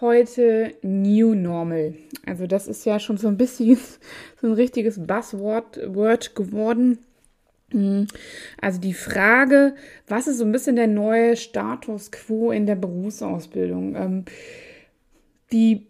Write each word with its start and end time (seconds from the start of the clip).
heute 0.00 0.74
New 0.82 1.34
Normal. 1.34 1.94
Also 2.26 2.46
das 2.46 2.68
ist 2.68 2.84
ja 2.84 2.98
schon 2.98 3.16
so 3.16 3.28
ein 3.28 3.36
bisschen 3.36 3.78
so 4.40 4.46
ein 4.46 4.52
richtiges 4.52 5.04
Buzzword 5.04 5.94
Word 5.94 6.34
geworden. 6.34 6.98
Hm, 7.72 8.06
also 8.60 8.80
die 8.80 8.94
Frage, 8.94 9.74
was 10.06 10.28
ist 10.28 10.38
so 10.38 10.44
ein 10.44 10.52
bisschen 10.52 10.76
der 10.76 10.86
neue 10.86 11.36
Status 11.36 12.10
quo 12.12 12.50
in 12.52 12.66
der 12.66 12.76
Berufsausbildung? 12.76 13.96
Ähm, 13.96 14.24
die 15.52 15.86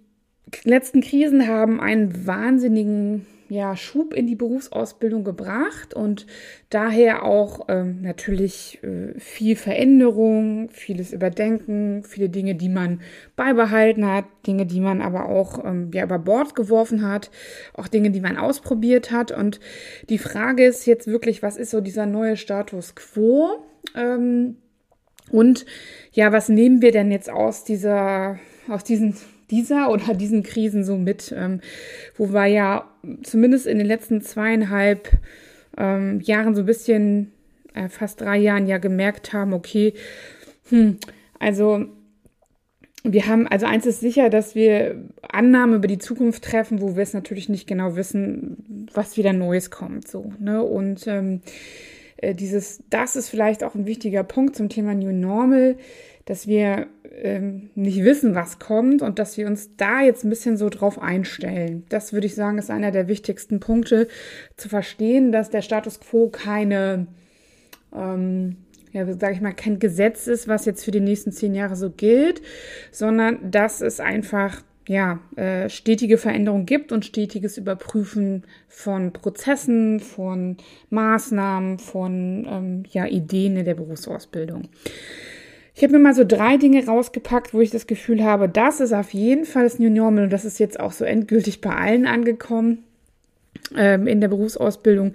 letzten 0.65 1.01
Krisen 1.01 1.48
haben 1.48 1.80
einen 1.80 2.27
wahnsinnigen 2.27 3.27
ja, 3.48 3.77
Schub 3.77 4.12
in 4.12 4.27
die 4.27 4.34
Berufsausbildung 4.34 5.23
gebracht 5.24 5.95
und 5.95 6.27
daher 6.70 7.24
auch 7.24 7.66
ähm, 7.68 8.02
natürlich 8.02 8.80
äh, 8.82 9.18
viel 9.18 9.56
Veränderung, 9.56 10.68
vieles 10.70 11.12
Überdenken, 11.12 12.02
viele 12.02 12.28
Dinge, 12.28 12.54
die 12.54 12.68
man 12.68 13.01
beibehalten 13.37 14.06
hat, 14.06 14.24
Dinge, 14.46 14.66
die 14.66 14.80
man 14.80 15.01
aber 15.01 15.29
auch 15.29 15.65
ähm, 15.65 15.90
ja, 15.95 16.04
über 16.04 16.18
Bord 16.18 16.54
geworfen 16.54 17.09
hat, 17.09 17.30
auch 17.74 17.88
Dinge, 17.88 18.10
die 18.10 18.21
man 18.21 18.37
ausprobiert 18.37 19.10
hat. 19.10 19.30
Und 19.30 19.60
die 20.09 20.18
Frage 20.18 20.65
ist 20.65 20.87
jetzt 20.87 21.06
wirklich, 21.06 21.43
was 21.43 21.56
ist 21.56 21.71
so 21.71 21.80
dieser 21.80 22.06
neue 22.06 22.37
Status 22.37 22.95
quo? 22.95 23.65
Ähm, 23.95 24.56
und 25.30 25.66
ja, 26.12 26.32
was 26.32 26.49
nehmen 26.49 26.82
wir 26.82 26.93
denn 26.93 27.10
jetzt 27.10 27.30
aus 27.30 27.65
dieser, 27.65 28.38
aus 28.68 28.84
diesen 28.84 29.16
dieser 29.51 29.91
oder 29.91 30.15
diesen 30.15 30.43
Krisen 30.43 30.85
so 30.85 30.97
mit, 30.97 31.35
ähm, 31.37 31.61
wo 32.16 32.33
wir 32.33 32.47
ja 32.47 32.89
zumindest 33.23 33.66
in 33.66 33.79
den 33.79 33.87
letzten 33.87 34.21
zweieinhalb 34.23 35.11
ähm, 35.77 36.21
Jahren 36.21 36.55
so 36.55 36.63
ein 36.63 36.66
bisschen, 36.66 37.33
äh, 37.74 37.89
fast 37.89 38.21
drei 38.21 38.39
Jahren 38.39 38.67
ja 38.67 38.79
gemerkt 38.79 39.33
haben, 39.33 39.52
okay, 39.52 39.95
hm, 40.69 40.99
also 41.39 41.87
wir 43.05 43.27
haben, 43.27 43.47
also 43.47 43.67
eins 43.67 43.87
ist 43.87 44.01
sicher, 44.01 44.30
dass 44.30 44.55
wir 44.55 45.05
Annahmen 45.23 45.77
über 45.77 45.87
die 45.87 45.99
Zukunft 45.99 46.43
treffen, 46.45 46.80
wo 46.80 46.97
wir 46.97 47.02
es 47.02 47.13
natürlich 47.13 47.49
nicht 47.49 47.69
genau 47.69 47.95
wissen, 47.95 48.89
was 48.93 49.17
wieder 49.17 49.33
Neues 49.33 49.71
kommt, 49.71 50.09
so, 50.09 50.33
ne, 50.41 50.63
und 50.63 51.07
ähm, 51.07 51.41
äh, 52.17 52.35
dieses, 52.35 52.83
das 52.91 53.17
ist 53.17 53.29
vielleicht 53.29 53.63
auch 53.63 53.74
ein 53.74 53.87
wichtiger 53.87 54.24
Punkt 54.24 54.57
zum 54.57 54.69
Thema 54.69 54.95
New 54.95 55.13
Normal, 55.13 55.77
dass 56.24 56.49
wir 56.49 56.89
ähm, 57.22 57.70
nicht 57.74 58.04
wissen, 58.04 58.34
was 58.34 58.59
kommt 58.59 59.02
und 59.02 59.18
dass 59.18 59.36
wir 59.36 59.46
uns 59.46 59.70
da 59.76 60.02
jetzt 60.02 60.24
ein 60.24 60.30
bisschen 60.30 60.56
so 60.56 60.68
drauf 60.68 61.00
einstellen. 61.00 61.84
Das 61.88 62.12
würde 62.12 62.26
ich 62.26 62.34
sagen, 62.34 62.59
ist 62.59 62.70
einer 62.70 62.90
der 62.90 63.09
wichtigsten 63.09 63.60
Punkte 63.60 64.09
zu 64.56 64.69
verstehen, 64.69 65.32
dass 65.32 65.50
der 65.50 65.62
Status 65.62 66.00
quo 66.00 66.28
keine, 66.28 67.06
ähm, 67.94 68.56
ja, 68.92 69.06
sage 69.06 69.34
ich 69.34 69.41
mal, 69.41 69.54
kein 69.54 69.78
Gesetz 69.78 70.26
ist, 70.26 70.48
was 70.48 70.64
jetzt 70.64 70.84
für 70.84 70.91
die 70.91 71.00
nächsten 71.00 71.32
zehn 71.32 71.54
Jahre 71.54 71.76
so 71.76 71.91
gilt, 71.91 72.42
sondern 72.91 73.50
dass 73.50 73.81
es 73.81 74.00
einfach 74.00 74.62
ja, 74.88 75.19
äh, 75.34 75.69
stetige 75.69 76.16
Veränderung 76.16 76.65
gibt 76.65 76.93
und 76.93 77.05
stetiges 77.05 77.59
Überprüfen 77.59 78.44
von 78.69 79.12
Prozessen, 79.12 79.99
von 79.99 80.59
Maßnahmen, 80.91 81.78
von 81.78 82.47
ähm, 82.49 82.82
ja, 82.91 83.06
Ideen 83.06 83.56
in 83.56 83.65
der 83.65 83.75
Berufsausbildung. 83.75 84.69
Ich 85.76 85.82
habe 85.82 85.92
mir 85.92 85.98
mal 85.98 86.14
so 86.14 86.25
drei 86.25 86.56
Dinge 86.56 86.87
rausgepackt, 86.87 87.53
wo 87.53 87.60
ich 87.60 87.70
das 87.70 87.87
Gefühl 87.87 88.25
habe, 88.25 88.48
das 88.48 88.81
ist 88.81 88.94
auf 88.94 89.12
jeden 89.12 89.44
Fall 89.44 89.64
das 89.64 89.78
New 89.78 89.91
Normal 89.91 90.25
und 90.25 90.32
das 90.32 90.47
ist 90.47 90.59
jetzt 90.59 90.81
auch 90.81 90.91
so 90.91 91.04
endgültig 91.04 91.60
bei 91.60 91.70
allen 91.70 92.06
angekommen 92.06 92.82
ähm, 93.76 94.06
in 94.06 94.22
der 94.22 94.28
Berufsausbildung. 94.28 95.12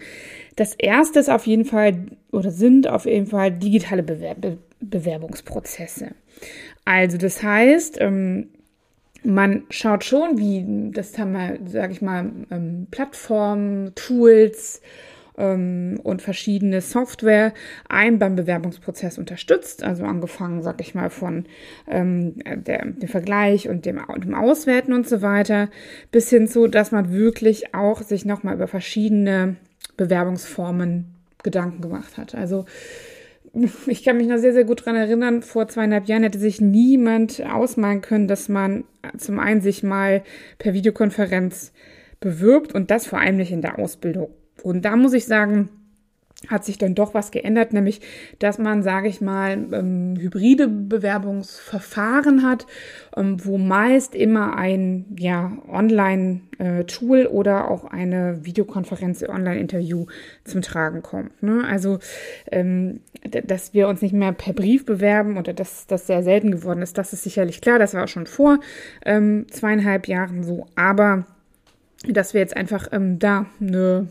Das 0.57 0.75
erste 0.75 1.19
ist 1.19 1.31
auf 1.31 1.47
jeden 1.47 1.66
Fall 1.66 2.05
oder 2.31 2.51
sind 2.51 2.88
auf 2.88 3.05
jeden 3.05 3.25
Fall 3.25 3.51
digitale 3.51 4.03
Bewerb 4.03 4.38
Bewerbungsprozesse. 4.79 6.11
Also 6.85 7.17
das 7.17 7.41
heißt, 7.41 7.97
ähm, 7.99 8.49
man 9.23 9.63
schaut 9.72 10.03
schon, 10.03 10.38
wie 10.38 10.91
das 10.91 11.17
haben 11.17 11.31
wir, 11.31 11.57
sage 11.66 11.93
ich 11.93 12.03
mal, 12.03 12.29
ähm, 12.51 12.85
Plattformen, 12.91 13.95
Tools, 13.95 14.81
ähm, 15.41 16.00
und 16.03 16.22
verschiedene 16.22 16.81
Software 16.81 17.53
einen 17.90 18.19
beim 18.19 18.35
Bewerbungsprozess 18.35 19.18
unterstützt. 19.18 19.84
Also 19.84 20.03
angefangen, 20.03 20.62
sag 20.62 20.79
ich 20.79 20.94
mal, 20.94 21.09
von 21.09 21.46
ähm, 21.88 22.35
der, 22.46 22.85
dem 22.85 23.09
Vergleich 23.09 23.68
und 23.68 23.85
dem, 23.85 24.00
dem 24.24 24.35
Auswerten 24.35 24.94
und 24.94 25.09
so 25.09 25.22
weiter, 25.22 25.69
bis 26.12 26.29
hin 26.29 26.47
zu, 26.47 26.68
dass 26.68 26.91
man 26.91 27.12
wirklich 27.12 27.74
auch 27.74 28.02
sich 28.03 28.24
nochmal 28.24 28.56
über 28.56 28.68
verschiedene 28.68 29.56
Bewerbungsformen 29.97 31.16
Gedanken 31.44 31.81
gemacht 31.81 32.18
hat. 32.18 32.35
Also 32.35 32.66
ich 33.88 34.03
kann 34.03 34.18
mich 34.18 34.28
noch 34.28 34.38
sehr, 34.38 34.53
sehr 34.53 34.63
gut 34.63 34.85
dran 34.85 34.96
erinnern, 34.96 35.41
vor 35.41 35.68
zweieinhalb 35.68 36.08
Jahren 36.08 36.23
hätte 36.23 36.40
sich 36.40 36.62
niemand 36.62 37.44
ausmalen 37.46 38.02
können, 38.02 38.28
dass 38.28 38.47
man 38.47 38.85
zum 39.18 39.40
einen 39.40 39.62
sich 39.62 39.84
mal 39.84 40.23
per 40.59 40.73
Videokonferenz 40.73 41.73
bewirbt 42.19 42.73
und 42.73 42.91
das 42.91 43.08
vor 43.08 43.19
allem 43.19 43.38
nicht 43.38 43.52
in 43.52 43.62
der 43.62 43.79
Ausbildung. 43.79 44.29
Und 44.63 44.83
da 44.85 44.95
muss 44.95 45.13
ich 45.13 45.25
sagen, 45.25 45.69
hat 46.47 46.66
sich 46.66 46.77
dann 46.77 46.95
doch 46.95 47.13
was 47.13 47.31
geändert, 47.31 47.73
nämlich 47.73 48.01
dass 48.39 48.57
man, 48.57 48.81
sage 48.81 49.07
ich 49.07 49.22
mal, 49.22 49.51
ähm, 49.72 50.16
hybride 50.19 50.67
Bewerbungsverfahren 50.67 52.44
hat, 52.44 52.66
ähm, 53.16 53.45
wo 53.45 53.57
meist 53.57 54.16
immer 54.16 54.57
ein 54.57 55.05
ja, 55.17 55.51
Online-Tool 55.69 57.19
äh, 57.19 57.27
oder 57.27 57.69
auch 57.69 57.85
eine 57.85 58.44
Videokonferenz, 58.44 59.23
Online-Interview 59.23 60.07
zum 60.44 60.61
Tragen 60.61 61.03
kommt. 61.03 61.43
Ne? 61.43 61.63
Also, 61.67 61.99
ähm, 62.51 63.01
dass 63.45 63.73
wir 63.75 63.88
uns 63.88 64.01
nicht 64.01 64.13
mehr 64.13 64.31
per 64.31 64.53
Brief 64.53 64.85
bewerben 64.85 65.38
oder 65.38 65.53
dass 65.53 65.85
das 65.85 66.07
sehr 66.07 66.23
selten 66.23 66.51
geworden 66.51 66.81
ist, 66.81 66.97
das 66.97 67.13
ist 67.13 67.23
sicherlich 67.23 67.61
klar, 67.61 67.78
das 67.78 67.93
war 67.93 68.05
auch 68.05 68.07
schon 68.07 68.25
vor 68.25 68.59
ähm, 69.05 69.45
zweieinhalb 69.51 70.07
Jahren 70.07 70.43
so, 70.43 70.66
aber 70.75 71.25
dass 72.07 72.33
wir 72.33 72.41
jetzt 72.41 72.57
einfach 72.57 72.88
ähm, 72.91 73.19
da 73.19 73.45
eine 73.59 74.07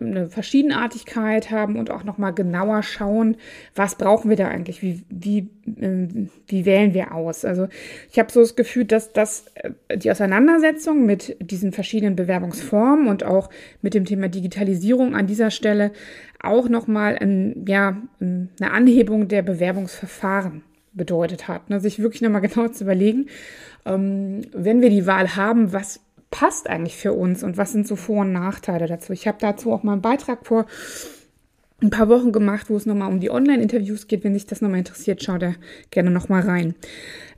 eine 0.00 0.28
Verschiedenartigkeit 0.28 1.50
haben 1.50 1.76
und 1.76 1.90
auch 1.90 2.04
nochmal 2.04 2.32
genauer 2.32 2.82
schauen, 2.82 3.36
was 3.74 3.96
brauchen 3.96 4.30
wir 4.30 4.36
da 4.36 4.48
eigentlich, 4.48 4.82
wie, 4.82 5.02
wie, 5.08 5.48
äh, 5.80 6.28
wie 6.46 6.64
wählen 6.64 6.94
wir 6.94 7.14
aus. 7.14 7.44
Also 7.44 7.68
ich 8.10 8.18
habe 8.18 8.32
so 8.32 8.40
das 8.40 8.56
Gefühl, 8.56 8.84
dass 8.84 9.12
das 9.12 9.46
äh, 9.54 9.98
die 9.98 10.10
Auseinandersetzung 10.10 11.06
mit 11.06 11.36
diesen 11.40 11.72
verschiedenen 11.72 12.16
Bewerbungsformen 12.16 13.08
und 13.08 13.24
auch 13.24 13.50
mit 13.82 13.94
dem 13.94 14.04
Thema 14.04 14.28
Digitalisierung 14.28 15.14
an 15.14 15.26
dieser 15.26 15.50
Stelle 15.50 15.92
auch 16.40 16.68
nochmal 16.68 17.16
ein, 17.18 17.64
ja, 17.66 17.96
eine 18.20 18.70
Anhebung 18.70 19.28
der 19.28 19.42
Bewerbungsverfahren 19.42 20.62
bedeutet 20.92 21.48
hat. 21.48 21.70
Ne? 21.70 21.80
Sich 21.80 21.98
wirklich 21.98 22.22
nochmal 22.22 22.40
genau 22.48 22.68
zu 22.68 22.84
überlegen, 22.84 23.26
ähm, 23.84 24.42
wenn 24.52 24.80
wir 24.80 24.90
die 24.90 25.06
Wahl 25.06 25.36
haben, 25.36 25.72
was 25.72 26.00
passt 26.30 26.68
eigentlich 26.68 26.96
für 26.96 27.12
uns 27.12 27.42
und 27.42 27.56
was 27.56 27.72
sind 27.72 27.86
so 27.86 27.96
Vor- 27.96 28.22
und 28.22 28.32
Nachteile 28.32 28.86
dazu. 28.86 29.12
Ich 29.12 29.26
habe 29.26 29.38
dazu 29.40 29.72
auch 29.72 29.82
mal 29.82 29.92
einen 29.92 30.02
Beitrag 30.02 30.46
vor 30.46 30.66
ein 31.82 31.90
paar 31.90 32.08
Wochen 32.08 32.32
gemacht, 32.32 32.70
wo 32.70 32.76
es 32.76 32.86
nochmal 32.86 33.10
um 33.10 33.20
die 33.20 33.30
Online-Interviews 33.30 34.06
geht. 34.06 34.24
Wenn 34.24 34.34
sich 34.34 34.46
das 34.46 34.60
nochmal 34.60 34.78
interessiert, 34.78 35.22
schaut 35.22 35.42
da 35.42 35.54
gerne 35.90 36.10
nochmal 36.10 36.42
rein. 36.42 36.74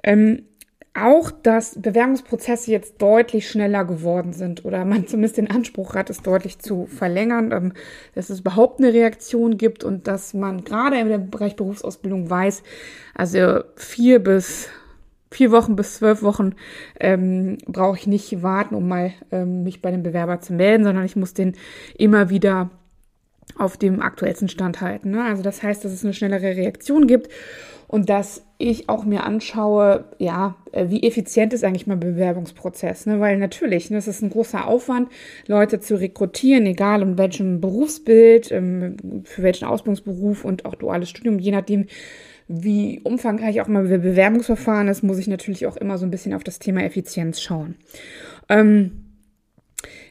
Ähm, 0.02 0.44
auch, 0.94 1.30
dass 1.30 1.80
Bewerbungsprozesse 1.80 2.70
jetzt 2.70 3.00
deutlich 3.00 3.48
schneller 3.48 3.84
geworden 3.84 4.32
sind 4.32 4.64
oder 4.64 4.84
man 4.84 5.06
zumindest 5.06 5.36
den 5.36 5.50
Anspruch 5.50 5.94
hat, 5.94 6.10
es 6.10 6.22
deutlich 6.22 6.58
zu 6.58 6.86
verlängern, 6.86 7.52
ähm, 7.52 7.72
dass 8.14 8.30
es 8.30 8.40
überhaupt 8.40 8.80
eine 8.80 8.92
Reaktion 8.92 9.58
gibt 9.58 9.84
und 9.84 10.06
dass 10.06 10.34
man 10.34 10.64
gerade 10.64 10.98
im 10.98 11.30
Bereich 11.30 11.56
Berufsausbildung 11.56 12.30
weiß, 12.30 12.62
also 13.14 13.60
vier 13.76 14.18
bis 14.18 14.68
vier 15.30 15.50
Wochen 15.50 15.76
bis 15.76 15.96
zwölf 15.96 16.22
Wochen 16.22 16.54
ähm, 17.00 17.58
brauche 17.66 17.98
ich 17.98 18.06
nicht 18.06 18.42
warten, 18.42 18.75
um 18.75 18.88
mal 18.88 19.12
ähm, 19.30 19.62
mich 19.62 19.82
bei 19.82 19.90
dem 19.90 20.02
Bewerber 20.02 20.40
zu 20.40 20.52
melden, 20.52 20.84
sondern 20.84 21.04
ich 21.04 21.16
muss 21.16 21.34
den 21.34 21.54
immer 21.96 22.30
wieder 22.30 22.70
auf 23.56 23.76
dem 23.76 24.00
aktuellsten 24.00 24.48
Stand 24.48 24.80
halten. 24.80 25.10
Ne? 25.10 25.25
Also 25.25 25.42
das 25.42 25.62
heißt, 25.62 25.84
dass 25.84 25.92
es 25.92 26.04
eine 26.04 26.14
schnellere 26.14 26.56
Reaktion 26.56 27.06
gibt 27.06 27.28
und 27.88 28.10
dass 28.10 28.44
ich 28.58 28.88
auch 28.88 29.04
mir 29.04 29.25
anschaue, 29.25 30.04
ja, 30.19 30.56
äh, 30.72 30.90
wie 30.90 31.02
effizient 31.04 31.52
ist 31.54 31.64
eigentlich 31.64 31.86
mein 31.86 32.00
Bewerbungsprozess, 32.00 33.06
ne? 33.06 33.19
Weil 33.19 33.38
natürlich, 33.38 33.88
ne, 33.90 33.96
es 33.96 34.08
ist 34.08 34.20
ein 34.20 34.30
großer 34.30 34.66
Aufwand, 34.66 35.08
Leute 35.46 35.80
zu 35.80 35.98
rekrutieren, 35.98 36.66
egal 36.66 37.02
in 37.02 37.16
welchem 37.16 37.60
Berufsbild, 37.60 38.52
ähm, 38.52 38.96
für 39.25 39.42
welchen 39.42 39.64
Ausbildungsberuf 39.64 40.44
und 40.44 40.66
auch 40.66 40.75
duales 40.75 41.08
Studium, 41.08 41.38
je 41.38 41.52
nachdem, 41.52 41.86
wie 42.48 43.00
umfangreich 43.04 43.60
auch 43.60 43.68
mal 43.68 43.84
Bewerbungsverfahren 43.84 44.88
ist, 44.88 45.02
muss 45.02 45.18
ich 45.18 45.28
natürlich 45.28 45.66
auch 45.66 45.76
immer 45.76 45.98
so 45.98 46.06
ein 46.06 46.10
bisschen 46.10 46.34
auf 46.34 46.44
das 46.44 46.58
Thema 46.58 46.82
Effizienz 46.82 47.40
schauen. 47.40 47.76
Ähm, 48.48 49.04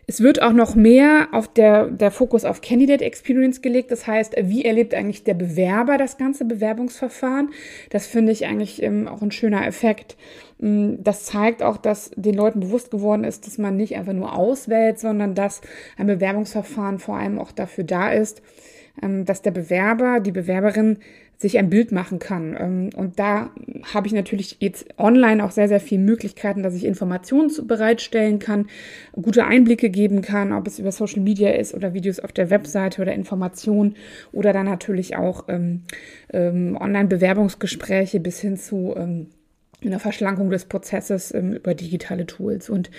es 0.10 0.22
wird 0.22 0.42
auch 0.42 0.54
noch 0.54 0.76
mehr 0.76 1.28
auf 1.34 1.52
der, 1.52 1.88
der 1.88 2.12
Fokus 2.12 2.46
auf 2.46 2.62
Candidate 2.62 3.04
Experience 3.04 3.62
gelegt. 3.62 3.92
Das 3.92 4.08
heißt, 4.08 4.36
wie 4.42 4.64
erlebt 4.64 4.94
eigentlich 4.94 5.26
der 5.26 5.34
Bewerber 5.34 5.98
das 5.98 6.18
ganze 6.18 6.46
Bewerbungsverfahren? 6.46 7.50
Das 7.90 8.08
finde 8.08 8.32
ich 8.32 8.46
eigentlich 8.46 8.82
ähm, 8.82 9.10
auch 9.10 9.22
ein 9.22 9.32
schöner 9.32 9.68
Effekt. 9.68 10.16
Mm, 10.60 10.96
das 11.00 11.26
zeigt 11.26 11.62
auch, 11.62 11.76
dass 11.76 12.12
den 12.16 12.36
Leuten 12.36 12.62
bewusst 12.62 12.90
geworden 12.90 13.26
ist, 13.26 13.48
dass 13.48 13.58
man 13.58 13.76
nicht 13.76 13.98
einfach 13.98 14.14
nur 14.14 14.34
auswählt, 14.34 14.98
sondern 14.98 15.36
dass 15.36 15.60
ein 15.98 16.08
Bewerbungsverfahren 16.08 17.00
vor 17.00 17.18
allem 17.18 17.38
auch 17.38 17.52
dafür 17.52 17.84
da 17.84 18.10
ist, 18.10 18.42
ähm, 19.04 19.26
dass 19.26 19.42
der 19.42 19.52
Bewerber, 19.52 20.22
die 20.22 20.32
Bewerberin 20.32 21.00
sich 21.38 21.60
ein 21.60 21.70
Bild 21.70 21.92
machen 21.92 22.20
kann. 22.20 22.58
Ähm, 22.60 22.90
und 22.96 23.20
da 23.20 23.52
habe 23.94 24.08
ich 24.08 24.14
natürlich 24.14 24.58
jetzt 24.60 24.88
online 24.98 25.44
auch 25.44 25.52
sehr, 25.52 25.68
sehr 25.68 25.80
viele 25.80 26.02
Möglichkeiten, 26.02 26.64
dass 26.64 26.74
ich 26.74 26.84
Informationen 26.84 27.52
bereitstellen 27.68 28.40
kann, 28.40 28.68
gute 29.14 29.46
Einblicke 29.46 29.90
geben 29.90 30.22
kann, 30.22 30.52
ob 30.52 30.68
es 30.68 30.80
über 30.80 30.92
Social 30.92 31.22
Media 31.22 31.52
ist 31.52 31.76
oder 31.76 31.94
Videos 31.94 32.20
auf 32.20 32.32
der 32.32 32.50
Webseite 32.50 33.02
oder 33.02 33.14
Informationen 33.14 33.96
oder 34.32 34.52
dann 34.52 34.66
natürlich 34.66 35.16
auch 35.16 35.46
ähm, 35.48 35.84
ähm, 36.34 36.76
Online-Bewerbungsgespräche 36.80 38.20
bis 38.20 38.40
hin 38.40 38.58
zu 38.58 38.96
ähm, 38.98 39.28
in 39.80 39.92
der 39.92 40.00
Verschlankung 40.00 40.50
des 40.50 40.66
Prozesses 40.66 41.32
ähm, 41.34 41.54
über 41.54 41.76
digitale 41.76 42.26
Tools. 42.26 42.68
Und 42.68 42.90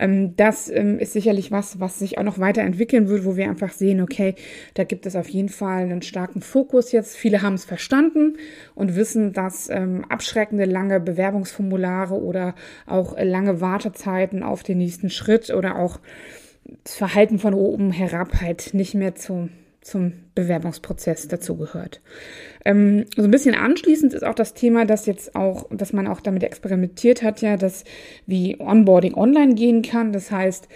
ähm, 0.00 0.34
das 0.36 0.68
ähm, 0.68 0.98
ist 0.98 1.12
sicherlich 1.12 1.52
was, 1.52 1.78
was 1.78 2.00
sich 2.00 2.18
auch 2.18 2.24
noch 2.24 2.40
weiterentwickeln 2.40 3.08
wird, 3.08 3.24
wo 3.24 3.36
wir 3.36 3.48
einfach 3.48 3.70
sehen, 3.70 4.00
okay, 4.00 4.34
da 4.74 4.82
gibt 4.82 5.06
es 5.06 5.14
auf 5.14 5.28
jeden 5.28 5.48
Fall 5.48 5.84
einen 5.84 6.02
starken 6.02 6.40
Fokus 6.40 6.90
jetzt. 6.90 7.16
Viele 7.16 7.42
haben 7.42 7.54
es 7.54 7.64
verstanden 7.64 8.36
und 8.74 8.96
wissen, 8.96 9.32
dass 9.32 9.70
ähm, 9.70 10.04
abschreckende 10.08 10.64
lange 10.64 10.98
Bewerbungsformulare 10.98 12.20
oder 12.20 12.56
auch 12.86 13.16
lange 13.16 13.60
Wartezeiten 13.60 14.42
auf 14.42 14.64
den 14.64 14.78
nächsten 14.78 15.10
Schritt 15.10 15.50
oder 15.50 15.78
auch 15.78 16.00
das 16.82 16.96
Verhalten 16.96 17.38
von 17.38 17.54
oben 17.54 17.92
herab 17.92 18.40
halt 18.40 18.74
nicht 18.74 18.94
mehr 18.94 19.14
zu 19.14 19.50
zum 19.84 20.12
Bewerbungsprozess 20.34 21.28
dazugehört. 21.28 22.00
Ähm, 22.64 23.04
so 23.16 23.22
ein 23.22 23.30
bisschen 23.30 23.54
anschließend 23.54 24.14
ist 24.14 24.24
auch 24.24 24.34
das 24.34 24.54
Thema, 24.54 24.86
dass 24.86 25.06
jetzt 25.06 25.36
auch, 25.36 25.66
dass 25.70 25.92
man 25.92 26.06
auch 26.06 26.20
damit 26.20 26.42
experimentiert 26.42 27.22
hat, 27.22 27.42
ja, 27.42 27.56
dass 27.56 27.84
wie 28.26 28.58
Onboarding 28.58 29.14
online 29.14 29.54
gehen 29.54 29.82
kann. 29.82 30.12
Das 30.12 30.30
heißt, 30.30 30.68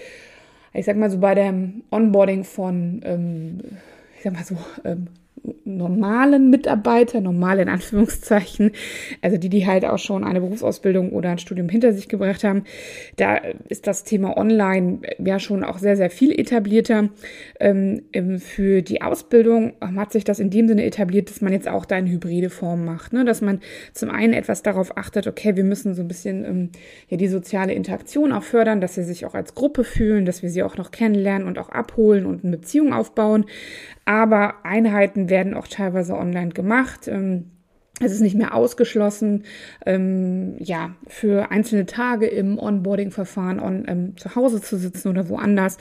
ich 0.75 0.85
sag 0.85 0.97
mal 0.97 1.11
so 1.11 1.19
bei 1.19 1.35
dem 1.35 1.85
Onboarding 1.91 2.45
von, 2.45 3.01
ähm, 3.05 3.61
ich 4.17 4.25
sag 4.25 4.35
mal 4.35 4.45
so, 4.45 4.59
ähm, 4.85 5.09
normalen 5.65 6.51
Mitarbeiter, 6.51 7.21
normal 7.21 7.59
in 7.61 7.69
Anführungszeichen, 7.69 8.73
also 9.23 9.37
die, 9.37 9.49
die 9.49 9.67
halt 9.67 9.85
auch 9.85 9.99
schon 9.99 10.25
eine 10.25 10.41
Berufsausbildung 10.41 11.13
oder 11.13 11.31
ein 11.31 11.39
Studium 11.39 11.69
hinter 11.69 11.93
sich 11.93 12.09
gebracht 12.09 12.45
haben, 12.45 12.65
da 13.17 13.37
ist 13.69 13.87
das 13.87 14.05
Thema 14.05 14.37
Online 14.37 15.01
ja 15.19 15.39
schon 15.39 15.65
auch 15.65 15.79
sehr, 15.79 15.97
sehr 15.97 16.11
viel 16.11 16.39
etablierter. 16.39 17.09
Ähm, 17.61 18.03
für 18.39 18.83
die 18.83 19.03
Ausbildung 19.03 19.75
hat 19.81 20.13
sich 20.13 20.25
das 20.25 20.39
in 20.39 20.51
dem 20.51 20.69
Sinne 20.69 20.85
etabliert, 20.85 21.31
dass 21.31 21.41
man 21.41 21.53
jetzt 21.53 21.69
auch 21.69 21.85
da 21.85 21.97
eine 21.97 22.11
hybride 22.11 22.51
Form 22.51 22.85
macht, 22.85 23.13
ne? 23.13 23.25
dass 23.25 23.41
man 23.41 23.61
zum 23.93 24.11
einen 24.11 24.33
etwas 24.33 24.63
darauf 24.63 24.97
achtet, 24.97 25.27
okay, 25.27 25.57
wir 25.57 25.65
müssen 25.65 25.95
so 25.95 26.03
ein 26.03 26.09
bisschen 26.09 26.45
ähm, 26.45 26.71
ja 27.09 27.17
die 27.17 27.29
soziale 27.29 27.73
Interaktion 27.73 28.33
auch 28.33 28.43
fördern, 28.43 28.81
dass 28.81 28.95
sie 28.95 29.05
sich 29.05 29.27
auch 29.27 29.35
als 29.35 29.55
Gruppe 29.55 29.85
fühlen, 29.85 30.25
dass 30.25 30.43
wir 30.43 30.51
sie 30.51 30.63
auch 30.63 30.77
noch 30.77 30.91
kennenlernen 30.91 31.47
und 31.47 31.59
auch 31.59 31.69
abholen 31.69 32.27
und 32.27 32.45
eine 32.45 32.57
Beziehung 32.57 32.93
aufbauen. 32.93 33.47
Aber 34.05 34.65
Einheiten 34.65 35.29
werden 35.29 35.38
auch 35.55 35.69
teilweise 35.69 36.17
online 36.17 36.51
gemacht. 36.51 37.09
Ähm, 37.09 37.51
es 38.01 38.13
ist 38.13 38.21
nicht 38.21 38.37
mehr 38.37 38.55
ausgeschlossen, 38.55 39.45
ähm, 39.85 40.57
ja, 40.59 40.95
für 41.09 41.51
einzelne 41.51 41.87
Tage 41.87 42.27
im 42.27 42.59
Onboarding-Verfahren 42.59 43.59
on, 43.59 43.85
ähm, 43.89 44.17
zu 44.17 44.37
Hause 44.37 44.61
zu 44.61 44.77
sitzen 44.77 45.09
oder 45.09 45.29
woanders 45.29 45.79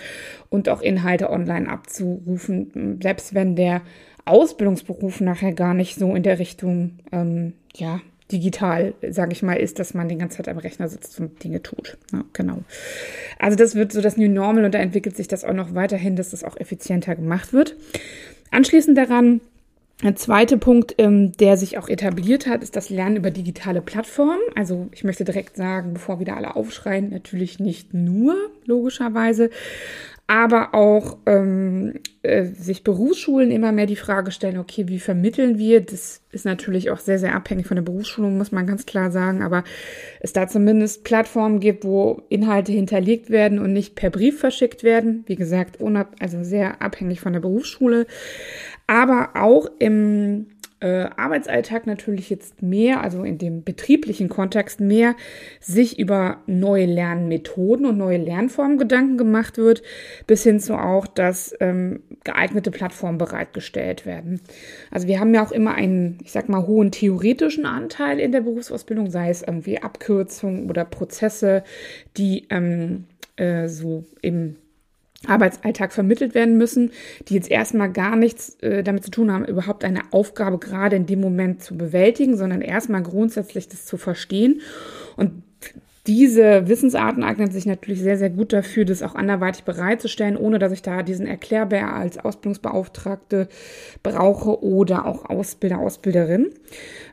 und 0.50 0.68
auch 0.70 0.82
Inhalte 0.82 1.30
online 1.30 1.70
abzurufen, 1.70 3.00
selbst 3.02 3.36
wenn 3.36 3.56
der 3.56 3.82
Ausbildungsberuf 4.26 5.22
nachher 5.22 5.54
gar 5.54 5.74
nicht 5.74 5.96
so 5.96 6.16
in 6.16 6.24
der 6.24 6.40
Richtung, 6.40 7.00
ähm, 7.12 7.54
ja, 7.76 8.02
digital, 8.32 8.94
sage 9.10 9.32
ich 9.32 9.44
mal, 9.44 9.54
ist, 9.54 9.80
dass 9.80 9.94
man 9.94 10.10
die 10.10 10.18
ganze 10.18 10.38
Zeit 10.38 10.50
am 10.50 10.58
Rechner 10.58 10.88
sitzt 10.88 11.20
und 11.20 11.44
Dinge 11.44 11.64
tut. 11.64 11.98
Ja, 12.12 12.24
genau. 12.34 12.60
Also 13.40 13.58
das 13.58 13.76
wird 13.76 13.92
so 13.92 14.02
das 14.02 14.18
New 14.18 14.30
Normal 14.30 14.66
und 14.66 14.74
da 14.74 14.80
entwickelt 14.80 15.16
sich 15.16 15.28
das 15.28 15.44
auch 15.44 15.54
noch 15.54 15.76
weiterhin, 15.76 16.16
dass 16.16 16.32
das 16.32 16.44
auch 16.44 16.58
effizienter 16.58 17.16
gemacht 17.16 17.54
wird. 17.54 17.76
Anschließend 18.52 18.98
daran 18.98 19.42
ein 20.04 20.16
zweiter 20.16 20.58
Punkt, 20.58 20.94
ähm, 21.00 21.32
der 21.38 21.58
sich 21.58 21.80
auch 21.80 21.90
etabliert 21.90 22.46
hat, 22.46 22.62
ist 22.62 22.76
das 22.76 22.92
Lernen 22.92 23.16
über 23.16 23.32
digitale 23.32 23.82
Plattformen. 23.82 24.40
Also 24.56 24.90
ich 24.92 25.04
möchte 25.04 25.24
direkt 25.24 25.58
sagen, 25.58 25.94
bevor 25.94 26.20
wieder 26.20 26.38
alle 26.38 26.56
aufschreien, 26.56 27.10
natürlich 27.10 27.60
nicht 27.60 27.96
nur, 27.96 28.36
logischerweise, 28.66 29.50
aber 30.28 30.76
auch 30.76 31.18
ähm, 31.26 31.94
äh, 32.22 32.44
sich 32.44 32.84
Berufsschulen 32.84 33.50
immer 33.50 33.72
mehr 33.72 33.86
die 33.86 33.96
Frage 33.96 34.32
stellen, 34.32 34.58
okay, 34.58 34.90
wie 34.90 35.00
vermitteln 35.00 35.58
wir? 35.58 35.80
Das 35.80 36.22
ist 36.32 36.44
natürlich 36.44 36.92
auch 36.92 37.00
sehr, 37.00 37.18
sehr 37.18 37.34
abhängig 37.34 37.66
von 37.66 37.76
der 37.76 37.84
Berufsschulung, 37.84 38.38
muss 38.38 38.52
man 38.52 38.68
ganz 38.68 38.86
klar 38.86 39.10
sagen, 39.10 39.42
aber 39.42 39.64
es 40.20 40.34
da 40.34 40.50
zumindest 40.50 41.06
Plattformen 41.06 41.62
gibt, 41.62 41.86
wo 41.86 42.24
Inhalte 42.28 42.74
hinterlegt 42.74 43.30
werden 43.30 43.58
und 43.60 43.72
nicht 43.72 43.96
per 43.96 44.10
Brief 44.10 44.38
verschickt 44.38 44.84
werden. 44.84 45.24
Wie 45.28 45.38
gesagt, 45.38 45.80
also 46.20 46.44
sehr 46.44 46.82
abhängig 46.82 47.22
von 47.22 47.32
der 47.32 47.40
Berufsschule, 47.40 48.06
aber 48.86 49.30
auch 49.36 49.70
im 49.80 50.48
äh, 50.80 51.10
Arbeitsalltag 51.16 51.88
natürlich 51.88 52.30
jetzt 52.30 52.62
mehr, 52.62 53.02
also 53.02 53.24
in 53.24 53.38
dem 53.38 53.64
betrieblichen 53.64 54.30
Kontext 54.30 54.80
mehr, 54.80 55.16
sich 55.60 55.98
über 55.98 56.42
neue 56.46 56.86
Lernmethoden 56.86 57.86
und 57.86 57.98
neue 57.98 58.18
Lernformen 58.18 58.78
Gedanken 58.78 59.18
gemacht 59.18 59.58
wird, 59.58 59.82
bis 60.28 60.44
hin 60.44 60.60
zu 60.60 60.76
auch, 60.76 61.08
dass 61.08 61.56
ähm, 61.60 62.02
geeignete 62.24 62.70
Plattformen 62.70 63.18
bereitgestellt 63.18 64.06
werden. 64.06 64.40
Also 64.92 65.08
wir 65.08 65.20
haben 65.20 65.34
ja 65.34 65.44
auch 65.44 65.52
immer 65.52 65.74
einen, 65.74 66.20
ich 66.24 66.32
sag 66.32 66.48
mal, 66.50 66.68
hohen 66.68 66.92
theoretischen 66.92 67.66
Anteil 67.66 68.20
in 68.20 68.32
der 68.32 68.42
Berufsausbildung, 68.42 69.10
sei 69.10 69.30
es 69.30 69.42
irgendwie 69.42 69.82
Abkürzungen 69.82 70.70
oder 70.70 70.86
Prozesse, 70.86 71.64
die 72.18 72.46
ähm, 72.50 73.06
äh, 73.36 73.68
so 73.68 74.06
im 74.22 74.58
Arbeitsalltag 75.26 75.94
vermittelt 75.94 76.36
werden 76.36 76.58
müssen, 76.58 76.92
die 77.28 77.34
jetzt 77.34 77.50
erstmal 77.50 77.92
gar 77.92 78.16
nichts 78.16 78.56
äh, 78.62 78.84
damit 78.84 79.04
zu 79.04 79.12
tun 79.12 79.32
haben, 79.32 79.46
überhaupt 79.46 79.84
eine 79.84 80.02
Aufgabe 80.12 80.60
gerade 80.60 80.96
in 80.96 81.08
dem 81.08 81.22
Moment 81.22 81.64
zu 81.64 81.76
bewältigen, 81.76 82.38
sondern 82.38 82.62
erstmal 82.62 83.02
grundsätzlich 83.02 83.68
das 83.68 83.86
zu 83.86 83.98
verstehen. 83.98 84.62
Und 85.16 85.44
diese 86.06 86.70
Wissensarten 86.70 87.24
eignen 87.24 87.52
sich 87.52 87.66
natürlich 87.66 88.00
sehr, 88.00 88.18
sehr 88.18 88.30
gut 88.30 88.54
dafür, 88.54 88.86
das 88.86 89.04
auch 89.04 89.16
anderweitig 89.16 89.66
bereitzustellen, 89.66 90.38
ohne 90.38 90.58
dass 90.60 90.72
ich 90.72 90.82
da 90.82 91.04
diesen 91.04 91.28
Erklärbär 91.28 91.94
als 91.94 92.18
Ausbildungsbeauftragte 92.18 93.50
brauche 94.04 94.64
oder 94.64 95.06
auch 95.06 95.26
Ausbilder, 95.26 95.80
Ausbilderin. 95.80 96.52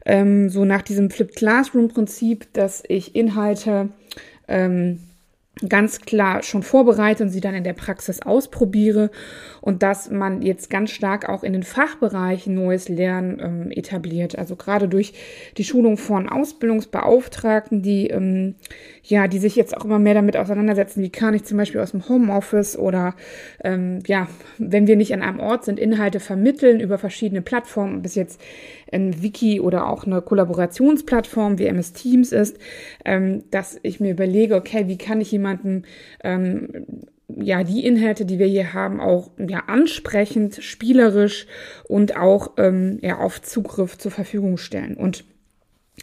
Ähm, 0.05 0.49
so 0.49 0.65
nach 0.65 0.83
diesem 0.83 1.11
Flipped 1.11 1.35
Classroom 1.35 1.89
Prinzip, 1.89 2.53
dass 2.53 2.85
ich 2.87 3.17
Inhalte 3.17 3.89
ähm, 4.47 5.01
ganz 5.69 6.01
klar 6.01 6.43
schon 6.43 6.63
vorbereite 6.63 7.23
und 7.23 7.31
sie 7.31 7.41
dann 7.41 7.55
in 7.55 7.65
der 7.65 7.75
Praxis 7.75 8.21
ausprobiere 8.23 9.11
und 9.61 9.83
dass 9.83 10.11
man 10.11 10.43
jetzt 10.43 10.69
ganz 10.69 10.91
stark 10.91 11.29
auch 11.29 11.45
in 11.45 11.53
den 11.53 11.63
Fachbereichen 11.63 12.55
neues 12.55 12.89
Lernen 12.89 13.41
ähm, 13.41 13.71
etabliert. 13.71 14.37
Also 14.37 14.57
gerade 14.57 14.89
durch 14.89 15.15
die 15.57 15.65
Schulung 15.65 15.97
von 15.97 16.29
Ausbildungsbeauftragten, 16.29 17.83
die 17.83 18.09
ähm, 18.09 18.57
ja, 19.07 19.29
die 19.29 19.39
sich 19.39 19.55
jetzt 19.55 19.77
auch 19.77 19.85
immer 19.85 19.99
mehr 19.99 20.15
damit 20.15 20.37
auseinandersetzen, 20.37 21.03
wie 21.03 21.11
kann 21.11 21.35
ich 21.35 21.45
zum 21.45 21.59
Beispiel 21.59 21.81
aus 21.81 21.91
dem 21.91 22.09
Homeoffice 22.09 22.77
oder 22.77 23.15
ähm, 23.63 24.01
ja, 24.07 24.29
wenn 24.57 24.87
wir 24.87 24.97
nicht 24.97 25.13
an 25.13 25.23
einem 25.23 25.41
Ort 25.41 25.65
sind, 25.65 25.79
Inhalte 25.79 26.21
vermitteln 26.21 26.81
über 26.81 26.97
verschiedene 26.97 27.43
Plattformen, 27.43 28.01
bis 28.01 28.15
jetzt 28.15 28.41
ein 28.95 29.23
Wiki 29.23 29.61
oder 29.61 29.89
auch 29.89 30.05
eine 30.05 30.23
Kollaborationsplattform 30.23 31.59
wie 31.59 31.67
MS 31.67 31.93
Teams 31.93 32.33
ist, 32.33 32.59
ähm, 33.05 33.45
dass 33.51 33.79
ich 33.83 34.01
mir 34.01 34.13
überlege, 34.13 34.55
okay, 34.55 34.87
wie 34.87 34.99
kann 34.99 35.21
ich 35.21 35.33
jemanden 35.33 35.85
ähm, 36.23 36.87
ja, 37.29 37.65
die 37.65 37.85
Inhalte, 37.85 38.25
die 38.27 38.39
wir 38.39 38.47
hier 38.47 38.75
haben, 38.75 39.01
auch 39.01 39.31
ja, 39.39 39.65
ansprechend, 39.67 40.63
spielerisch 40.63 41.47
und 41.89 42.17
auch 42.17 42.53
ähm, 42.59 42.99
ja, 43.03 43.19
auf 43.19 43.43
Zugriff 43.43 43.99
zur 43.99 44.11
Verfügung 44.11 44.57
stellen. 44.57 44.95
Und 44.97 45.25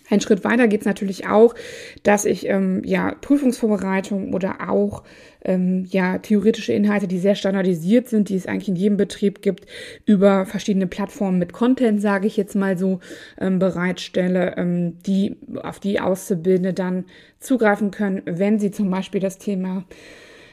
Ein 0.10 0.22
Schritt 0.22 0.44
weiter 0.44 0.68
geht 0.68 0.82
es 0.82 0.86
natürlich 0.86 1.28
auch, 1.28 1.56
dass 2.04 2.26
ich 2.26 2.48
ähm, 2.48 2.82
ja 2.86 3.16
Prüfungsvorbereitung 3.22 4.34
oder 4.34 4.70
auch 4.70 5.04
ähm, 5.44 5.86
ja 5.90 6.18
theoretische 6.18 6.74
Inhalte, 6.74 7.08
die 7.08 7.18
sehr 7.18 7.36
standardisiert 7.36 8.10
sind, 8.10 8.30
die 8.30 8.36
es 8.36 8.46
eigentlich 8.46 8.70
in 8.70 8.76
jedem 8.76 8.98
Betrieb 8.98 9.42
gibt, 9.42 9.66
über 10.06 10.46
verschiedene 10.46 10.88
Plattformen 10.88 11.40
mit 11.40 11.54
Content, 11.54 12.02
sage 12.02 12.28
ich 12.28 12.38
jetzt 12.38 12.56
mal 12.56 12.78
so, 12.78 13.00
ähm, 13.40 13.60
bereitstelle, 13.60 14.56
ähm, 14.58 14.98
die 15.06 15.38
auf 15.62 15.80
die 15.80 16.00
Auszubildende 16.00 16.74
dann 16.74 17.06
zugreifen 17.40 17.92
können, 17.92 18.22
wenn 18.26 18.60
sie 18.60 18.72
zum 18.72 18.90
Beispiel 18.90 19.22
das 19.22 19.38
Thema 19.38 19.86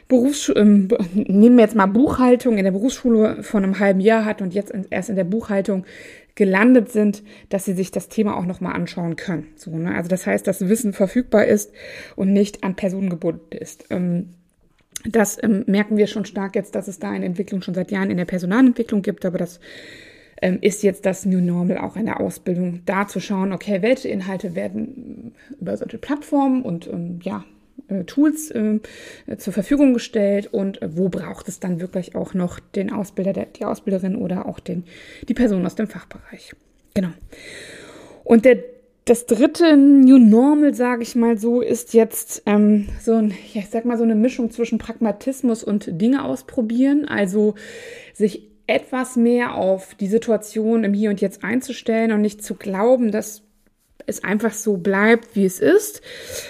Berufsschule, 0.09 0.61
ähm, 0.61 0.89
nehmen 1.15 1.57
wir 1.57 1.65
jetzt 1.65 1.77
mal 1.77 1.87
Buchhaltung 1.87 2.57
in 2.57 2.65
der 2.65 2.73
Berufsschule 2.73 3.43
von 3.43 3.63
einem 3.63 3.79
halben 3.79 4.01
Jahr 4.01 4.25
hat 4.25 4.41
und 4.41 4.55
jetzt 4.55 4.73
erst 4.91 5.11
in 5.11 5.17
der 5.17 5.25
Buchhaltung 5.25 5.85
gelandet 6.35 6.91
sind, 6.91 7.23
dass 7.51 7.65
sie 7.65 7.75
sich 7.75 7.91
das 7.91 8.09
Thema 8.09 8.37
auch 8.37 8.47
nochmal 8.47 8.75
anschauen 8.75 9.17
können. 9.17 9.49
So, 9.57 9.77
ne? 9.77 9.95
Also 9.95 10.09
das 10.09 10.27
heißt, 10.27 10.47
dass 10.47 10.69
Wissen 10.69 10.93
verfügbar 10.93 11.45
ist 11.45 11.73
und 12.17 12.33
nicht 12.33 12.65
an 12.65 12.75
Personen 12.75 13.11
gebunden 13.11 13.57
ist. 13.57 13.87
Ähm, 13.91 14.31
das 15.05 15.37
ähm, 15.43 15.65
merken 15.67 15.97
wir 15.97 16.07
schon 16.07 16.25
stark 16.25 16.55
jetzt, 16.55 16.75
dass 16.75 16.89
es 16.89 16.99
da 16.99 17.11
eine 17.11 17.27
Entwicklung 17.27 17.61
schon 17.63 17.75
seit 17.75 17.91
Jahren 17.91 18.11
in 18.11 18.17
der 18.17 18.25
Personalentwicklung 18.25 19.03
gibt, 19.03 19.25
aber 19.25 19.37
das 19.37 19.61
ähm, 20.41 20.59
ist 20.61 20.83
jetzt 20.83 21.07
das 21.07 21.27
New 21.27 21.41
Normal 21.41 21.79
auch 21.79 21.97
in 21.97 22.07
der 22.07 22.21
Ausbildung, 22.21 22.81
da 22.87 23.07
zu 23.07 23.21
schauen, 23.21 23.53
okay, 23.53 23.83
welche 23.83 24.09
Inhalte 24.09 24.55
werden 24.55 25.35
über 25.61 25.77
solche 25.77 25.99
Plattformen 25.99 26.63
und 26.63 26.87
ähm, 26.87 27.19
ja, 27.23 27.45
Tools 28.07 28.51
äh, 28.51 28.81
zur 29.39 29.53
Verfügung 29.53 29.95
gestellt 29.95 30.49
und 30.53 30.83
äh, 30.83 30.97
wo 30.97 31.09
braucht 31.09 31.49
es 31.49 31.61
dann 31.61 31.81
wirklich 31.81 32.15
auch 32.15 32.35
noch 32.35 32.61
den 32.61 32.93
Ausbilder, 32.93 33.33
der, 33.33 33.47
die 33.47 33.65
Ausbilderin 33.65 34.17
oder 34.17 34.47
auch 34.47 34.61
den, 34.61 34.85
die 35.29 35.35
Person 35.35 35.65
aus 35.65 35.75
dem 35.75 35.89
Fachbereich. 35.89 36.55
Genau. 36.95 37.11
Und 38.25 38.45
der, 38.45 38.59
das 39.05 39.25
dritte 39.25 39.77
New 39.77 40.19
Normal, 40.19 40.75
sage 40.75 41.03
ich 41.03 41.15
mal 41.15 41.39
so, 41.39 41.63
ist 41.63 41.95
jetzt 41.95 42.43
ähm, 42.45 42.89
so 43.01 43.15
ein, 43.15 43.31
ja, 43.55 43.63
ich 43.63 43.71
sag 43.71 43.87
mal 43.87 43.97
so 43.97 44.05
eine 44.05 44.15
Mischung 44.15 44.51
zwischen 44.51 44.79
Pragmatismus 44.79 45.65
und 45.65 45.89
Dinge 46.01 46.25
ausprobieren, 46.25 47.07
also 47.07 47.55
sich 48.13 48.49
etwas 48.67 49.17
mehr 49.17 49.55
auf 49.55 49.95
die 49.95 50.09
Situation 50.09 50.85
im 50.85 50.93
Hier 50.93 51.09
und 51.09 51.23
Jetzt 51.23 51.43
einzustellen 51.43 52.13
und 52.13 52.21
nicht 52.21 52.45
zu 52.45 52.55
glauben, 52.55 53.11
dass 53.11 53.48
es 54.09 54.25
einfach 54.25 54.53
so 54.53 54.77
bleibt, 54.77 55.37
wie 55.37 55.45
es 55.45 55.61
ist, 55.61 56.03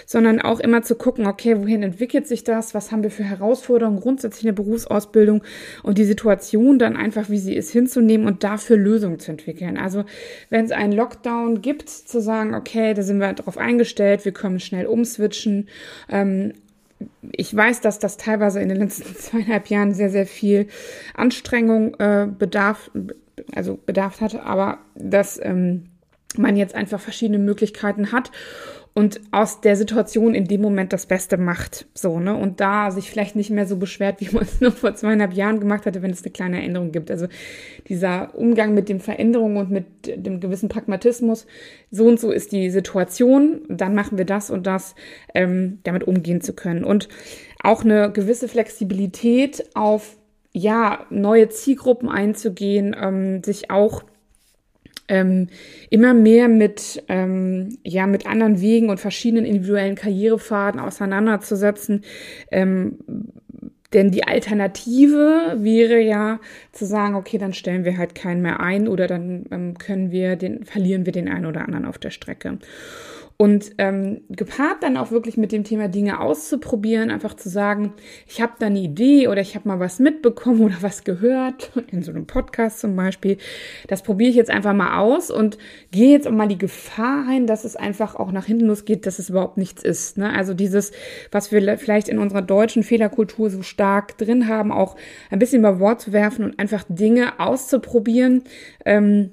sondern 0.06 0.40
auch 0.40 0.60
immer 0.60 0.82
zu 0.82 0.94
gucken, 0.94 1.26
okay, 1.26 1.58
wohin 1.58 1.82
entwickelt 1.82 2.26
sich 2.26 2.44
das? 2.44 2.74
Was 2.74 2.92
haben 2.92 3.02
wir 3.02 3.10
für 3.10 3.24
Herausforderungen 3.24 4.00
grundsätzlich 4.00 4.44
in 4.44 4.54
der 4.54 4.62
Berufsausbildung 4.62 5.42
und 5.82 5.98
die 5.98 6.04
Situation 6.04 6.78
dann 6.78 6.96
einfach, 6.96 7.28
wie 7.30 7.38
sie 7.38 7.54
ist, 7.54 7.70
hinzunehmen 7.70 8.26
und 8.26 8.44
dafür 8.44 8.76
Lösungen 8.76 9.18
zu 9.18 9.30
entwickeln. 9.30 9.76
Also 9.76 10.04
wenn 10.50 10.64
es 10.64 10.72
einen 10.72 10.92
Lockdown 10.92 11.60
gibt, 11.60 11.88
zu 11.88 12.20
sagen, 12.20 12.54
okay, 12.54 12.94
da 12.94 13.02
sind 13.02 13.18
wir 13.18 13.32
darauf 13.32 13.58
eingestellt, 13.58 14.24
wir 14.24 14.32
können 14.32 14.60
schnell 14.60 14.86
umswitchen. 14.86 15.68
Ähm, 16.08 16.52
ich 17.32 17.54
weiß, 17.54 17.80
dass 17.80 17.98
das 17.98 18.16
teilweise 18.16 18.60
in 18.60 18.68
den 18.68 18.78
letzten 18.78 19.14
zweieinhalb 19.16 19.68
Jahren 19.68 19.94
sehr, 19.94 20.10
sehr 20.10 20.26
viel 20.26 20.68
Anstrengung 21.14 21.94
äh, 21.98 22.26
bedarf, 22.26 22.90
also 23.54 23.78
bedarf 23.84 24.20
hat, 24.20 24.34
aber 24.34 24.78
das 24.94 25.38
ähm, 25.42 25.84
man 26.36 26.56
jetzt 26.56 26.74
einfach 26.74 27.00
verschiedene 27.00 27.38
Möglichkeiten 27.38 28.12
hat 28.12 28.30
und 28.98 29.20
aus 29.30 29.60
der 29.60 29.76
Situation 29.76 30.34
in 30.34 30.46
dem 30.46 30.60
Moment 30.60 30.92
das 30.92 31.06
Beste 31.06 31.36
macht. 31.36 31.86
So, 31.94 32.18
ne? 32.18 32.34
Und 32.34 32.60
da 32.60 32.90
sich 32.90 33.10
vielleicht 33.10 33.36
nicht 33.36 33.48
mehr 33.48 33.64
so 33.64 33.76
beschwert, 33.76 34.20
wie 34.20 34.34
man 34.34 34.42
es 34.42 34.60
noch 34.60 34.74
vor 34.74 34.94
zweieinhalb 34.94 35.34
Jahren 35.34 35.60
gemacht 35.60 35.86
hatte, 35.86 36.02
wenn 36.02 36.10
es 36.10 36.24
eine 36.24 36.32
kleine 36.32 36.62
Änderung 36.62 36.90
gibt. 36.90 37.10
Also 37.10 37.28
dieser 37.88 38.34
Umgang 38.34 38.74
mit 38.74 38.88
den 38.88 38.98
Veränderungen 38.98 39.56
und 39.56 39.70
mit 39.70 39.86
dem 40.06 40.40
gewissen 40.40 40.68
Pragmatismus, 40.68 41.46
so 41.92 42.06
und 42.06 42.18
so 42.18 42.32
ist 42.32 42.50
die 42.50 42.70
Situation, 42.70 43.60
dann 43.68 43.94
machen 43.94 44.18
wir 44.18 44.24
das 44.24 44.50
und 44.50 44.66
das, 44.66 44.96
ähm, 45.32 45.78
damit 45.84 46.04
umgehen 46.04 46.40
zu 46.40 46.52
können. 46.52 46.82
Und 46.82 47.08
auch 47.62 47.84
eine 47.84 48.10
gewisse 48.10 48.48
Flexibilität 48.48 49.64
auf 49.74 50.16
ja, 50.52 51.06
neue 51.10 51.48
Zielgruppen 51.50 52.08
einzugehen, 52.08 52.96
ähm, 53.00 53.44
sich 53.44 53.70
auch 53.70 54.02
ähm, 55.08 55.48
immer 55.90 56.14
mehr 56.14 56.48
mit, 56.48 57.02
ähm, 57.08 57.78
ja, 57.82 58.06
mit 58.06 58.26
anderen 58.26 58.60
Wegen 58.60 58.90
und 58.90 59.00
verschiedenen 59.00 59.44
individuellen 59.44 59.96
Karrierefaden 59.96 60.80
auseinanderzusetzen. 60.80 62.04
Ähm, 62.50 62.98
denn 63.94 64.10
die 64.10 64.24
Alternative 64.24 65.56
wäre 65.56 65.98
ja 66.00 66.40
zu 66.72 66.84
sagen, 66.84 67.14
okay, 67.14 67.38
dann 67.38 67.54
stellen 67.54 67.84
wir 67.84 67.96
halt 67.96 68.14
keinen 68.14 68.42
mehr 68.42 68.60
ein 68.60 68.86
oder 68.86 69.06
dann 69.06 69.46
ähm, 69.50 69.78
können 69.78 70.10
wir 70.10 70.36
den, 70.36 70.64
verlieren 70.64 71.06
wir 71.06 71.12
den 71.12 71.28
einen 71.28 71.46
oder 71.46 71.62
anderen 71.62 71.86
auf 71.86 71.96
der 71.96 72.10
Strecke. 72.10 72.58
Und 73.40 73.70
ähm, 73.78 74.22
gepaart 74.30 74.82
dann 74.82 74.96
auch 74.96 75.12
wirklich 75.12 75.36
mit 75.36 75.52
dem 75.52 75.62
Thema 75.62 75.86
Dinge 75.86 76.18
auszuprobieren, 76.18 77.12
einfach 77.12 77.34
zu 77.34 77.48
sagen, 77.48 77.92
ich 78.26 78.40
habe 78.40 78.54
da 78.58 78.66
eine 78.66 78.80
Idee 78.80 79.28
oder 79.28 79.40
ich 79.40 79.54
habe 79.54 79.68
mal 79.68 79.78
was 79.78 80.00
mitbekommen 80.00 80.60
oder 80.60 80.74
was 80.80 81.04
gehört, 81.04 81.70
in 81.92 82.02
so 82.02 82.10
einem 82.10 82.26
Podcast 82.26 82.80
zum 82.80 82.96
Beispiel. 82.96 83.38
Das 83.86 84.02
probiere 84.02 84.30
ich 84.30 84.34
jetzt 84.34 84.50
einfach 84.50 84.74
mal 84.74 84.98
aus 84.98 85.30
und 85.30 85.56
gehe 85.92 86.10
jetzt 86.10 86.26
auch 86.26 86.32
mal 86.32 86.48
die 86.48 86.58
Gefahr 86.58 87.26
ein, 87.28 87.46
dass 87.46 87.64
es 87.64 87.76
einfach 87.76 88.16
auch 88.16 88.32
nach 88.32 88.46
hinten 88.46 88.66
losgeht, 88.66 89.06
dass 89.06 89.20
es 89.20 89.30
überhaupt 89.30 89.56
nichts 89.56 89.84
ist. 89.84 90.18
Ne? 90.18 90.34
Also 90.34 90.52
dieses, 90.52 90.90
was 91.30 91.52
wir 91.52 91.78
vielleicht 91.78 92.08
in 92.08 92.18
unserer 92.18 92.42
deutschen 92.42 92.82
Fehlerkultur 92.82 93.50
so 93.50 93.62
stark 93.62 94.18
drin 94.18 94.48
haben, 94.48 94.72
auch 94.72 94.96
ein 95.30 95.38
bisschen 95.38 95.60
über 95.60 95.78
Wort 95.78 96.00
zu 96.00 96.12
werfen 96.12 96.44
und 96.44 96.58
einfach 96.58 96.82
Dinge 96.88 97.38
auszuprobieren. 97.38 98.42
Ähm, 98.84 99.30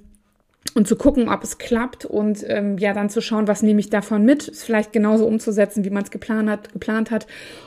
und 0.75 0.88
zu 0.88 0.98
gucken, 0.98 1.29
ob 1.29 1.44
es 1.44 1.58
klappt 1.58 2.05
und 2.05 2.46
ähm, 2.48 2.77
ja 2.77 2.94
dann 2.94 3.10
zu 3.10 3.22
schauen, 3.22 3.48
was 3.48 3.63
nehme 3.63 3.79
ich 3.79 3.89
davon 3.89 4.24
mit, 4.24 4.48
es 4.48 4.63
vielleicht 4.63 4.94
genauso 4.94 5.25
umzusetzen, 5.25 5.86
wie 5.86 5.89
man 5.89 6.03
es 6.03 6.12
geplant 6.12 6.50
hat, 6.50 6.74
geplant 6.74 7.10
hat, 7.10 7.25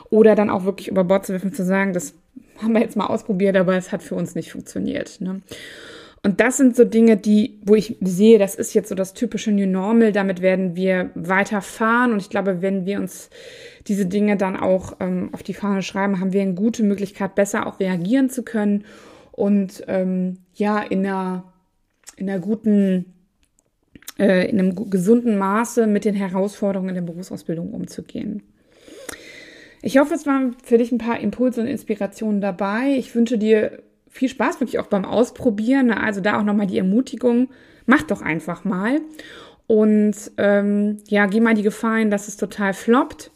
oder 0.09 0.35
dann 0.35 0.49
auch 0.49 0.63
wirklich 0.63 0.87
über 0.87 1.03
Bord 1.03 1.25
zu 1.25 1.33
werfen, 1.33 1.51
zu 1.51 1.65
sagen, 1.65 1.91
das 1.91 2.13
haben 2.61 2.73
wir 2.73 2.81
jetzt 2.81 2.95
mal 2.95 3.07
ausprobiert, 3.07 3.57
aber 3.57 3.75
es 3.75 3.91
hat 3.91 4.03
für 4.03 4.15
uns 4.15 4.35
nicht 4.35 4.51
funktioniert. 4.51 5.19
Ne? 5.21 5.41
Und 6.21 6.39
das 6.41 6.57
sind 6.57 6.75
so 6.75 6.83
Dinge, 6.83 7.17
die, 7.17 7.59
wo 7.63 7.75
ich 7.75 7.97
sehe, 8.01 8.37
das 8.39 8.55
ist 8.55 8.73
jetzt 8.73 8.89
so 8.89 8.95
das 8.95 9.13
typische 9.13 9.51
New 9.51 9.65
Normal. 9.65 10.11
Damit 10.11 10.41
werden 10.41 10.75
wir 10.75 11.11
weiterfahren. 11.15 12.11
Und 12.11 12.21
ich 12.21 12.29
glaube, 12.29 12.61
wenn 12.61 12.85
wir 12.85 12.99
uns 12.99 13.29
diese 13.87 14.05
Dinge 14.05 14.35
dann 14.35 14.57
auch 14.57 14.97
ähm, 14.99 15.29
auf 15.31 15.43
die 15.43 15.53
Fahne 15.53 15.81
schreiben, 15.81 16.19
haben 16.19 16.33
wir 16.33 16.41
eine 16.41 16.55
gute 16.55 16.83
Möglichkeit, 16.83 17.35
besser 17.35 17.65
auch 17.65 17.79
reagieren 17.79 18.29
zu 18.29 18.43
können 18.43 18.83
und 19.31 19.85
ähm, 19.87 20.39
ja 20.55 20.79
in 20.79 21.05
einer 21.05 21.48
in 22.19 22.29
einer 22.29 22.39
guten, 22.39 23.05
äh, 24.17 24.49
in 24.49 24.59
einem 24.59 24.89
gesunden 24.89 25.37
Maße 25.37 25.87
mit 25.87 26.05
den 26.05 26.15
Herausforderungen 26.15 26.89
in 26.89 26.95
der 26.95 27.11
Berufsausbildung 27.11 27.73
umzugehen. 27.73 28.43
Ich 29.81 29.97
hoffe, 29.97 30.13
es 30.13 30.25
waren 30.25 30.55
für 30.63 30.77
dich 30.77 30.91
ein 30.91 30.97
paar 30.97 31.19
Impulse 31.19 31.61
und 31.61 31.67
Inspirationen 31.67 32.41
dabei. 32.41 32.95
Ich 32.97 33.15
wünsche 33.15 33.37
dir 33.37 33.81
viel 34.09 34.27
Spaß 34.27 34.59
wirklich 34.59 34.79
auch 34.79 34.87
beim 34.87 35.05
Ausprobieren. 35.05 35.91
Also 35.91 36.19
da 36.19 36.39
auch 36.39 36.43
nochmal 36.43 36.67
die 36.67 36.77
Ermutigung, 36.77 37.49
mach 37.85 38.03
doch 38.03 38.21
einfach 38.21 38.65
mal. 38.65 38.99
Und 39.67 40.15
ähm, 40.37 40.97
ja, 41.07 41.27
geh 41.27 41.39
mal 41.39 41.53
die 41.53 41.63
Gefahr 41.63 41.93
ein, 41.93 42.11
dass 42.11 42.27
es 42.27 42.35
total 42.35 42.73
floppt 42.73 43.31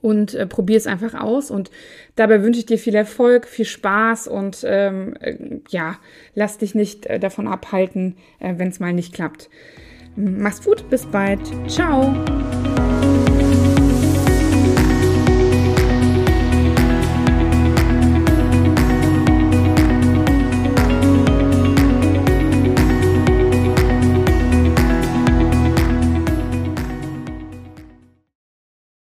und 0.00 0.34
äh, 0.34 0.46
probier 0.46 0.76
es 0.76 0.86
einfach 0.86 1.14
aus. 1.14 1.50
Und 1.50 1.70
dabei 2.16 2.42
wünsche 2.42 2.60
ich 2.60 2.66
dir 2.66 2.78
viel 2.78 2.94
Erfolg, 2.94 3.46
viel 3.46 3.64
Spaß 3.64 4.28
und 4.28 4.64
ähm, 4.66 5.14
äh, 5.20 5.36
ja, 5.68 5.96
lass 6.34 6.58
dich 6.58 6.74
nicht 6.74 7.06
äh, 7.06 7.18
davon 7.18 7.48
abhalten, 7.48 8.16
äh, 8.38 8.54
wenn 8.56 8.68
es 8.68 8.80
mal 8.80 8.92
nicht 8.92 9.14
klappt. 9.14 9.48
Mach's 10.16 10.62
gut, 10.64 10.88
bis 10.90 11.06
bald. 11.06 11.40
Ciao. 11.68 12.12